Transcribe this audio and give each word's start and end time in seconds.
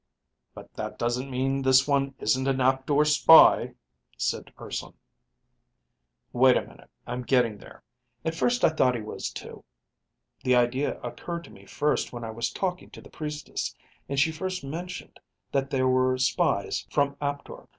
"But 0.55 0.73
that 0.73 0.97
doesn't 0.97 1.29
mean 1.29 1.61
this 1.61 1.87
one 1.87 2.15
isn't 2.17 2.47
an 2.47 2.59
Aptor 2.59 3.05
spy," 3.05 3.75
said 4.17 4.51
Urson. 4.59 4.93
"Wait 6.33 6.57
a 6.57 6.63
minute. 6.63 6.89
I'm 7.05 7.21
getting 7.21 7.59
there. 7.59 7.83
At 8.25 8.33
first 8.33 8.65
I 8.65 8.69
thought 8.69 8.95
he 8.95 9.01
was 9.01 9.29
too. 9.29 9.63
The 10.43 10.55
idea 10.55 10.99
occurred 11.01 11.43
to 11.43 11.51
me 11.51 11.67
first 11.67 12.11
when 12.13 12.23
I 12.23 12.31
was 12.31 12.49
talking 12.51 12.89
to 12.89 13.01
the 13.01 13.11
priestess 13.11 13.75
and 14.09 14.19
she 14.19 14.31
first 14.31 14.63
mentioned 14.63 15.19
that 15.51 15.69
there 15.69 15.87
were 15.87 16.17
spies 16.17 16.87
from 16.89 17.15
Aptor. 17.21 17.67